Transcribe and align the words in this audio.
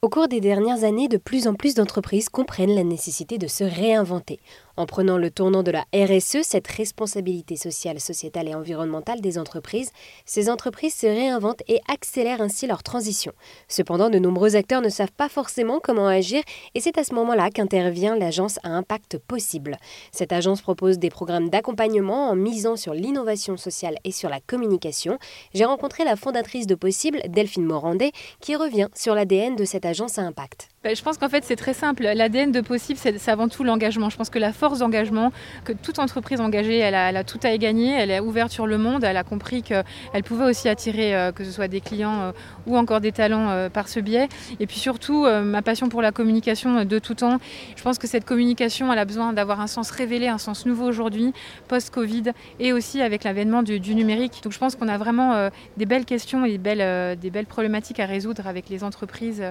Au 0.00 0.08
cours 0.08 0.28
des 0.28 0.40
dernières 0.40 0.84
années, 0.84 1.08
de 1.08 1.16
plus 1.16 1.48
en 1.48 1.54
plus 1.54 1.74
d'entreprises 1.74 2.28
comprennent 2.28 2.76
la 2.76 2.84
nécessité 2.84 3.36
de 3.36 3.48
se 3.48 3.64
réinventer. 3.64 4.38
En 4.78 4.86
prenant 4.86 5.18
le 5.18 5.32
tournant 5.32 5.64
de 5.64 5.72
la 5.72 5.86
RSE, 5.92 6.42
cette 6.42 6.68
responsabilité 6.68 7.56
sociale, 7.56 7.98
sociétale 7.98 8.46
et 8.46 8.54
environnementale 8.54 9.20
des 9.20 9.36
entreprises, 9.36 9.90
ces 10.24 10.48
entreprises 10.48 10.94
se 10.94 11.08
réinventent 11.08 11.64
et 11.66 11.80
accélèrent 11.92 12.40
ainsi 12.40 12.68
leur 12.68 12.84
transition. 12.84 13.32
Cependant, 13.66 14.08
de 14.08 14.20
nombreux 14.20 14.54
acteurs 14.54 14.80
ne 14.80 14.88
savent 14.88 15.10
pas 15.10 15.28
forcément 15.28 15.80
comment 15.82 16.06
agir 16.06 16.44
et 16.76 16.80
c'est 16.80 16.96
à 16.96 17.02
ce 17.02 17.12
moment-là 17.14 17.50
qu'intervient 17.50 18.14
l'agence 18.14 18.60
à 18.62 18.68
impact 18.68 19.18
possible. 19.18 19.78
Cette 20.12 20.32
agence 20.32 20.62
propose 20.62 21.00
des 21.00 21.10
programmes 21.10 21.50
d'accompagnement 21.50 22.30
en 22.30 22.36
misant 22.36 22.76
sur 22.76 22.94
l'innovation 22.94 23.56
sociale 23.56 23.96
et 24.04 24.12
sur 24.12 24.28
la 24.28 24.38
communication. 24.38 25.18
J'ai 25.54 25.64
rencontré 25.64 26.04
la 26.04 26.14
fondatrice 26.14 26.68
de 26.68 26.76
Possible, 26.76 27.20
Delphine 27.28 27.64
Morandet, 27.64 28.12
qui 28.40 28.54
revient 28.54 28.86
sur 28.94 29.16
l'ADN 29.16 29.56
de 29.56 29.64
cette 29.64 29.86
agence 29.86 30.20
à 30.20 30.22
impact. 30.22 30.68
Ben, 30.84 30.94
je 30.94 31.02
pense 31.02 31.18
qu'en 31.18 31.28
fait 31.28 31.44
c'est 31.44 31.56
très 31.56 31.74
simple. 31.74 32.04
L'ADN 32.04 32.52
de 32.52 32.60
Possible, 32.60 33.00
c'est 33.02 33.28
avant 33.28 33.48
tout 33.48 33.64
l'engagement. 33.64 34.08
Je 34.08 34.16
pense 34.16 34.30
que 34.30 34.38
la 34.38 34.52
force 34.52 34.67
d'engagement, 34.76 35.32
que 35.64 35.72
toute 35.72 35.98
entreprise 35.98 36.40
engagée, 36.40 36.78
elle 36.78 36.94
a, 36.94 37.24
tout 37.24 37.40
à 37.42 37.52
y 37.52 37.58
gagner, 37.58 37.92
elle 37.92 38.10
est 38.10 38.20
ouverte 38.20 38.52
sur 38.52 38.66
le 38.66 38.78
monde, 38.78 39.04
elle 39.04 39.16
a 39.16 39.24
compris 39.24 39.62
qu'elle 39.62 40.24
pouvait 40.24 40.44
aussi 40.44 40.68
attirer 40.68 41.14
euh, 41.14 41.32
que 41.32 41.44
ce 41.44 41.50
soit 41.50 41.68
des 41.68 41.80
clients 41.80 42.20
euh, 42.20 42.32
ou 42.66 42.76
encore 42.76 43.00
des 43.00 43.12
talents 43.12 43.48
euh, 43.48 43.68
par 43.68 43.88
ce 43.88 44.00
biais. 44.00 44.28
Et 44.60 44.66
puis 44.66 44.78
surtout, 44.78 45.26
ma 45.26 45.62
passion 45.62 45.88
pour 45.88 46.02
la 46.02 46.12
communication 46.12 46.84
de 46.84 46.98
tout 46.98 47.14
temps. 47.14 47.38
Je 47.76 47.82
pense 47.82 47.98
que 47.98 48.06
cette 48.06 48.24
communication, 48.24 48.92
elle 48.92 48.98
a 48.98 49.04
besoin 49.04 49.32
d'avoir 49.32 49.60
un 49.60 49.66
sens 49.66 49.90
révélé, 49.90 50.28
un 50.28 50.38
sens 50.38 50.66
nouveau 50.66 50.86
aujourd'hui, 50.86 51.32
post-Covid, 51.68 52.32
et 52.60 52.72
aussi 52.72 53.00
avec 53.00 53.24
l'avènement 53.24 53.62
du, 53.62 53.94
numérique. 53.94 54.40
Donc 54.42 54.52
je 54.52 54.58
pense 54.58 54.76
qu'on 54.76 54.88
a 54.88 54.98
vraiment 54.98 55.48
des 55.76 55.86
belles 55.86 56.04
questions 56.04 56.44
et 56.44 56.52
des 56.52 56.58
belles, 56.58 57.18
des 57.18 57.30
belles 57.30 57.46
problématiques 57.46 58.00
à 58.00 58.06
résoudre 58.06 58.46
avec 58.46 58.68
les 58.68 58.84
entreprises 58.84 59.42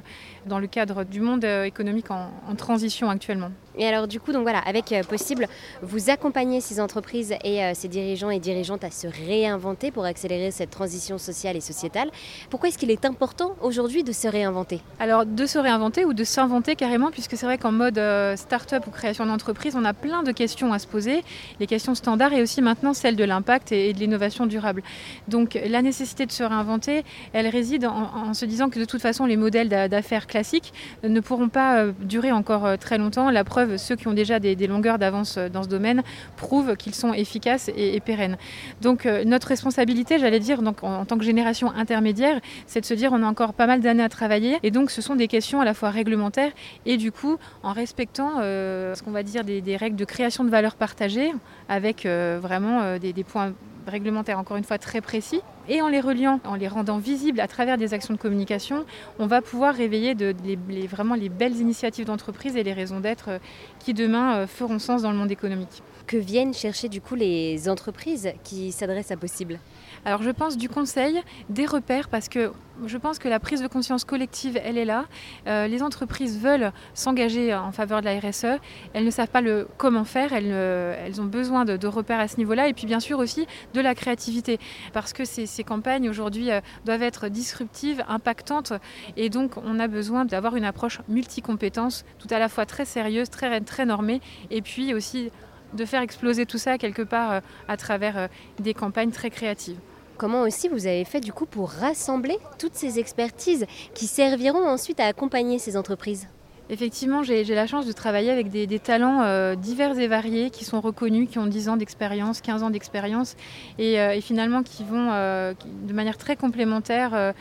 dans 0.46 0.60
le 0.60 0.68
cadre 0.68 1.04
du 1.04 1.22
monde 1.22 1.44
économique 1.44 2.12
en, 2.12 2.30
transition 2.58 3.10
actuellement. 3.10 3.52
Et 3.78 3.86
alors 3.86 4.08
du 4.08 4.20
coup, 4.20 4.32
donc 4.32 4.44
voilà, 4.44 4.60
avec 4.60 4.94
Possible, 5.08 5.48
vous 5.82 6.10
accompagnez 6.10 6.62
ces 6.62 6.80
entreprises 6.80 7.34
et 7.44 7.64
euh, 7.64 7.72
ces 7.74 7.88
dirigeants 7.88 8.30
et 8.30 8.40
dirigeantes 8.40 8.84
à 8.84 8.92
se 8.92 9.08
réinventer 9.08 9.92
pour 9.92 10.06
accélérer 10.06 10.52
cette 10.52 10.70
transition 10.70 11.18
sociale 11.18 11.56
et 11.56 11.62
sociétale. 11.62 12.10
Pourquoi 12.50 12.70
est-ce 12.70 12.78
qu'il 12.78 12.92
est 12.92 13.06
important 13.06 13.56
aujourd'hui 13.62 14.04
de 14.04 14.12
se 14.12 14.28
réinventer? 14.28 14.82
Alors 15.00 15.26
de 15.26 15.46
se 15.46 15.58
réinventer 15.60 16.06
ou 16.06 16.14
de 16.14 16.24
s'inventer 16.24 16.76
carrément, 16.76 17.12
puisque 17.12 17.38
c'est 17.38 17.46
vrai 17.46 17.58
qu'en 17.58 17.72
mode 17.72 18.00
start-up 18.36 18.86
ou 18.88 18.92
création 18.92 19.26
d'entreprise, 19.26 19.76
on 19.76 19.86
a 19.86 19.94
plein 19.94 20.24
de 20.24 20.32
questions 20.32 20.74
à 20.74 20.80
se 20.80 20.88
poser, 20.88 21.24
les 21.60 21.68
questions 21.68 21.96
standards 21.96 22.34
et 22.34 22.42
aussi 22.42 22.62
maintenant 22.62 22.94
celles 22.94 23.16
de 23.16 23.24
l'impact 23.24 23.72
et, 23.72 23.94
de 23.94 24.00
l'innovation 24.00 24.46
durable. 24.46 24.84
Donc 25.28 25.60
la 25.68 25.82
nécessité 25.82 26.26
de 26.26 26.32
se 26.32 26.44
réinventer, 26.44 27.04
elle 27.34 27.48
réside 27.48 27.86
en, 27.86 28.34
se 28.34 28.46
disant 28.46 28.70
que 28.70 28.80
de 28.80 28.86
toute 28.86 29.02
façon 29.02 29.26
les 29.26 29.38
modèles 29.38 29.70
d'affaires 29.70 30.28
classiques 30.28 30.74
ne 31.04 31.20
pourront 31.20 31.50
pas 31.50 31.80
euh, 31.80 31.92
durer 32.02 32.32
encore 32.32 32.66
euh, 32.66 32.78
très 32.78 32.98
longtemps. 32.98 33.32
La 33.32 33.44
preuve, 33.44 33.78
ceux 33.78 33.96
qui 33.96 34.08
ont 34.08 34.14
déjà 34.14 34.40
des, 34.40 34.56
longueurs 34.68 34.97
d'avance 34.98 35.38
euh, 35.38 35.50
dans 35.50 35.64
ce 35.64 35.68
domaine 35.68 36.04
prouvent 36.36 36.76
qu'ils 36.76 36.96
sont 36.96 37.14
efficaces 37.14 37.70
et, 37.76 38.00
pérennes. 38.00 38.38
Donc 38.82 39.06
notre 39.06 39.48
responsabilité, 39.48 40.20
j'allais 40.20 40.40
dire, 40.40 40.62
donc, 40.62 40.84
en, 40.84 41.04
tant 41.06 41.18
que 41.18 41.24
génération 41.24 41.72
intermédiaire, 41.72 42.40
c'est 42.68 42.82
de 42.82 42.86
se 42.86 42.94
dire 42.94 43.12
on 43.12 43.24
a 43.24 43.28
encore 43.28 43.54
pas 43.54 43.68
mal 43.68 43.82
d'années 43.82 44.04
à 44.04 44.10
travailler. 44.10 44.58
Et 44.64 44.72
donc 44.72 44.92
ce 44.92 45.02
sont 45.02 45.16
des 45.16 45.28
questions 45.28 45.60
à 45.60 45.66
la 45.66 45.74
fois 45.74 45.90
réglementaires 45.90 46.52
et 46.86 46.98
du 46.98 47.12
coup 47.12 47.38
en 47.64 47.74
respectant 47.74 48.38
ce 48.38 49.02
qu'on 49.02 49.12
va 49.12 49.24
dire 49.24 49.44
des, 49.44 49.78
règles 49.78 49.96
de 49.96 50.06
création 50.06 50.44
de 50.44 50.50
valeur 50.50 50.76
partagée 50.76 51.32
avec 51.70 52.06
vraiment 52.06 52.98
des 52.98 53.24
points 53.24 53.54
réglementaires 53.88 54.40
encore 54.40 54.58
une 54.58 54.64
fois 54.64 54.78
très 54.78 55.02
précis 55.02 55.42
et 55.70 55.82
en 55.82 55.88
les 55.88 56.00
reliant, 56.00 56.40
en 56.46 56.56
les 56.56 56.68
rendant 56.68 56.98
visibles 56.98 57.40
à 57.40 57.48
travers 57.48 57.78
des 57.78 57.94
actions 57.94 58.14
de 58.14 58.20
communication, 58.20 58.86
on 59.20 59.28
va 59.28 59.42
pouvoir 59.42 59.76
réveiller 59.76 60.16
de, 60.16 60.34
les, 60.44 60.88
vraiment 60.88 61.16
les 61.16 61.30
belles 61.30 61.58
initiatives 61.58 62.06
d'entreprise 62.06 62.56
et 62.56 62.64
les 62.64 62.74
raisons 62.74 63.00
d'être 63.00 63.30
euh, 63.30 63.40
qui 63.80 63.94
demain 63.94 64.38
euh, 64.38 64.48
feront 64.48 64.80
sens 64.80 65.02
dans 65.02 65.12
le 65.12 65.18
monde 65.18 65.32
économique. 65.32 65.84
Que 66.06 66.18
viennent 66.18 66.54
chercher 66.54 66.88
du 66.88 67.02
coup 67.02 67.16
les 67.16 67.68
entreprises 67.68 68.32
qui 68.44 68.72
s'adressent 68.72 69.12
à 69.12 69.18
Possible? 69.18 69.60
Alors 70.06 70.24
je 70.24 70.30
pense 70.30 70.56
du 70.56 70.70
conseil, 70.70 71.22
des 71.50 71.66
repères, 71.66 72.08
parce 72.08 72.30
que 72.30 72.52
je 72.86 72.98
pense 72.98 73.20
que 73.20 73.28
la 73.28 73.40
prise 73.40 73.62
de 73.62 73.68
conscience 73.68 74.06
collective, 74.06 74.58
elle 74.64 74.78
est 74.78 74.86
là. 74.86 75.06
Euh, 75.48 75.68
les 75.68 75.82
entreprises 75.84 76.40
veulent 76.40 76.72
s'engager 76.94 77.54
en 77.54 77.72
faveur 77.72 78.02
de 78.02 78.06
la 78.06 78.20
RSE. 78.20 78.60
Elles 78.94 79.04
ne 79.04 79.10
savent 79.10 79.30
pas 79.30 79.42
le 79.42 79.68
comment 79.78 80.06
faire. 80.06 80.32
Elles, 80.32 80.52
elles 80.52 81.20
ont 81.20 81.26
besoin 81.26 81.66
de, 81.66 81.76
de, 81.76 81.88
repères 81.88 82.20
à 82.20 82.28
ce 82.28 82.38
niveau-là. 82.38 82.70
Et 82.70 82.74
puis 82.74 82.86
bien 82.86 83.00
sûr 83.00 83.20
aussi 83.20 83.48
de 83.74 83.82
la 83.82 83.96
créativité. 83.96 84.60
Parce 84.94 85.12
que 85.12 85.26
ces, 85.26 85.57
ces 85.58 85.64
campagnes 85.64 86.08
aujourd'hui 86.08 86.52
euh, 86.52 86.62
doivent 86.86 87.04
être 87.04 87.30
disruptives, 87.30 88.04
impactantes. 88.08 88.74
Et 89.16 89.30
donc 89.30 89.58
on 89.58 89.80
a 89.80 89.88
besoin 89.88 90.24
d'avoir 90.24 90.56
une 90.56 90.64
approche 90.64 91.02
multicompétence, 91.10 92.06
tout 92.20 92.28
à 92.30 92.40
la 92.40 92.48
fois 92.48 92.66
très 92.66 92.86
sérieuse, 92.86 93.30
très, 93.30 93.60
très 93.62 93.86
normée. 93.86 94.22
Et 94.52 94.62
puis 94.62 94.94
aussi 94.94 95.32
de 95.74 95.84
faire 95.84 96.02
exploser 96.02 96.46
tout 96.46 96.60
ça 96.60 96.78
quelque 96.78 97.02
part 97.02 97.32
euh, 97.32 97.40
à 97.68 97.76
travers 97.76 98.30
des 98.60 98.74
campagnes 98.74 99.12
très 99.12 99.30
créatives. 99.30 99.80
Comment 100.18 100.42
aussi 100.42 100.68
vous 100.70 100.88
avez 100.88 101.06
fait 101.06 101.20
du 101.22 101.34
coup 101.34 101.46
pour 101.46 101.70
rassembler 101.70 102.38
toutes 102.58 102.76
ces 102.76 103.00
expertises 103.00 103.66
qui 103.94 104.08
serviront 104.08 104.68
ensuite 104.68 105.00
à 105.00 105.06
accompagner 105.06 105.60
ces 105.60 105.76
entreprises? 105.76 106.28
Effectivement, 106.70 107.24
j'ai 107.24 107.46
la 107.46 107.66
chance 107.66 107.86
de 107.86 107.94
travailler 107.94 108.30
avec 108.30 108.50
des, 108.50 108.80
talents 108.80 109.22
euh, 109.22 109.56
divers 109.56 109.98
et 109.98 110.08
variés 110.08 110.50
qui 110.50 110.66
sont 110.66 110.82
reconnus, 110.82 111.30
qui 111.30 111.40
ont 111.40 111.48
10 111.48 111.70
ans 111.70 111.78
d'expérience, 111.78 112.42
15 112.42 112.62
ans 112.64 112.70
d'expérience 112.70 113.38
et, 113.80 114.02
euh, 114.02 114.20
finalement 114.20 114.64
qui 114.64 114.84
vont 114.84 115.10
euh, 115.12 115.54
de 115.88 115.94
manière 115.94 116.18
très 116.18 116.36
complémentaire 116.36 117.34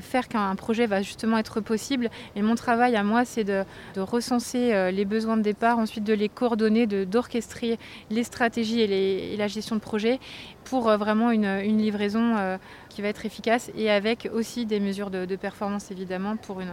faire 0.00 0.28
qu'un 0.28 0.54
projet 0.56 0.86
va 0.86 1.02
justement 1.02 1.38
être 1.38 1.60
possible. 1.60 2.10
Et 2.34 2.42
mon 2.42 2.54
travail 2.56 2.96
à 2.96 3.04
moi, 3.04 3.24
c'est 3.24 3.44
de, 3.44 3.64
recenser 3.96 4.90
les 4.90 5.04
besoins 5.04 5.36
de 5.36 5.42
départ, 5.42 5.78
ensuite 5.78 6.04
de 6.04 6.12
les 6.12 6.28
coordonner, 6.28 6.86
d'orchestrer 6.86 7.78
les 8.10 8.24
stratégies 8.24 8.80
et, 8.80 9.36
la 9.36 9.48
gestion 9.48 9.76
de 9.76 9.80
projet 9.80 10.18
pour 10.64 10.84
vraiment 10.96 11.30
une, 11.30 11.78
livraison 11.78 12.58
qui 12.88 13.02
va 13.02 13.08
être 13.08 13.26
efficace 13.26 13.70
et 13.76 13.90
avec 13.90 14.28
aussi 14.32 14.66
des 14.66 14.80
mesures 14.80 15.10
de 15.10 15.36
performance 15.36 15.90
évidemment 15.90 16.36
pour 16.36 16.60
une 16.60 16.70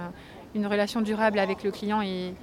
une 0.55 0.67
relation 0.67 1.01
durable 1.01 1.39
avec 1.39 1.63
le 1.63 1.71
client 1.71 2.01
et, 2.01 2.33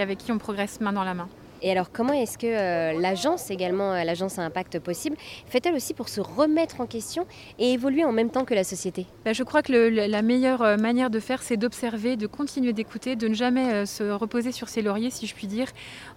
avec 0.00 0.18
qui 0.18 0.32
on 0.32 0.38
progresse 0.38 0.80
main 0.80 0.92
dans 0.92 1.04
la 1.04 1.14
main. 1.14 1.28
Et 1.64 1.70
alors, 1.70 1.90
comment 1.90 2.12
est-ce 2.12 2.36
que 2.36 2.46
euh, 2.46 3.00
l'agence, 3.00 3.50
également 3.50 3.94
euh, 3.94 4.04
l'agence 4.04 4.38
à 4.38 4.42
impact 4.42 4.80
possible, 4.80 5.16
fait-elle 5.46 5.74
aussi 5.74 5.94
pour 5.94 6.10
se 6.10 6.20
remettre 6.20 6.82
en 6.82 6.86
question 6.86 7.26
et 7.58 7.72
évoluer 7.72 8.04
en 8.04 8.12
même 8.12 8.28
temps 8.28 8.44
que 8.44 8.52
la 8.52 8.64
société? 8.64 9.06
Bah, 9.24 9.32
Je 9.32 9.42
crois 9.44 9.62
que 9.62 9.72
la 9.72 10.20
meilleure 10.20 10.60
euh, 10.60 10.76
manière 10.76 11.08
de 11.08 11.18
faire, 11.20 11.42
c'est 11.42 11.56
d'observer, 11.56 12.16
de 12.16 12.26
continuer 12.26 12.74
d'écouter, 12.74 13.16
de 13.16 13.28
ne 13.28 13.34
jamais 13.34 13.86
se 13.86 14.04
reposer 14.10 14.52
sur 14.52 14.68
ses 14.68 14.82
lauriers, 14.82 15.08
si 15.08 15.26
je 15.26 15.34
puis 15.34 15.46
dire. 15.46 15.68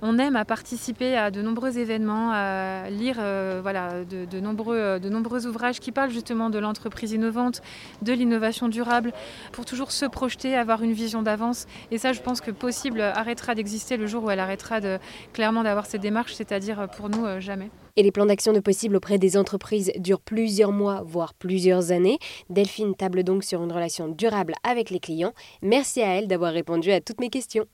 On 0.01 0.19
aime 0.19 0.35
à 0.35 0.43
participer 0.43 1.15
à 1.15 1.31
de 1.31 1.41
nombreux 1.41 1.77
événements, 1.77 2.31
à 2.33 2.89
lire 2.89 3.15
voilà, 3.61 4.03
de, 4.03 4.39
nombreux, 4.41 4.99
de 4.99 5.07
nombreux 5.07 5.47
ouvrages 5.47 5.79
qui 5.79 5.93
parlent 5.93 6.11
justement 6.11 6.49
de 6.49 6.59
l'entreprise 6.59 7.13
innovante, 7.13 7.61
de 8.01 8.11
l'innovation 8.11 8.67
durable, 8.67 9.13
pour 9.53 9.63
toujours 9.63 9.91
se 9.91 10.05
projeter, 10.05 10.57
avoir 10.57 10.83
une 10.83 10.91
vision 10.91 11.21
d'avance. 11.21 11.67
Et 11.91 11.97
ça, 11.97 12.11
je 12.11 12.21
pense 12.21 12.41
que 12.41 12.51
possible 12.51 12.99
arrêtera 12.99 13.55
d'exister 13.55 13.95
le 13.95 14.07
jour 14.07 14.25
où 14.25 14.29
elle 14.29 14.41
arrêtera 14.41 14.81
de 14.81 14.99
clairement 15.37 15.61
d'avoir 15.61 15.85
ces 15.85 15.99
démarches, 15.99 16.33
c'est-à-dire 16.33 16.79
euh, 16.79 16.87
pour 16.87 17.09
nous, 17.09 17.23
euh, 17.23 17.39
jamais. 17.39 17.69
Et 17.95 18.01
les 18.01 18.11
plans 18.11 18.25
d'action 18.25 18.53
de 18.53 18.59
possible 18.59 18.95
auprès 18.95 19.19
des 19.19 19.37
entreprises 19.37 19.91
durent 19.99 20.19
plusieurs 20.19 20.71
mois, 20.71 21.03
voire 21.05 21.35
plusieurs 21.35 21.91
années. 21.91 22.17
Delphine 22.49 22.95
table 22.95 23.23
donc 23.23 23.43
sur 23.43 23.63
une 23.63 23.71
relation 23.71 24.07
durable 24.07 24.55
avec 24.63 24.89
les 24.89 24.99
clients. 24.99 25.33
Merci 25.61 26.01
à 26.01 26.07
elle 26.15 26.27
d'avoir 26.27 26.53
répondu 26.53 26.91
à 26.91 27.01
toutes 27.01 27.21
mes 27.21 27.29
questions. 27.29 27.67